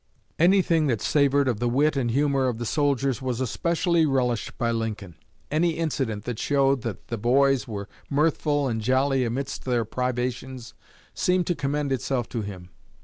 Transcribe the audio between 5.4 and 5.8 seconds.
Any